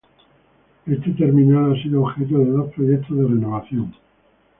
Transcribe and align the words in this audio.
Este 0.87 1.11
terminal 1.11 1.73
ha 1.77 1.83
sido 1.83 2.01
objeto 2.01 2.39
de 2.39 2.45
dos 2.49 2.73
proyectos 2.73 3.15
de 3.17 3.23
renovación. 3.23 3.93